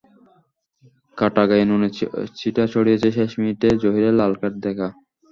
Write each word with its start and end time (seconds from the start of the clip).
কাটা 1.17 1.43
ঘায়ে 1.49 1.65
নুনের 1.69 1.91
ছিটা 2.37 2.63
ছড়িয়েছে 2.73 3.07
শেষ 3.17 3.31
মিনিটে 3.39 3.67
জহিরের 3.81 4.15
লাল 4.19 4.33
কার্ড 4.39 4.55
দেখা। 4.65 4.87